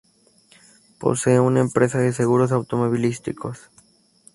Posee 0.97 1.39
una 1.39 1.59
empresa 1.59 1.99
de 1.99 2.11
seguros 2.11 2.51
automovilísticos. 2.51 3.69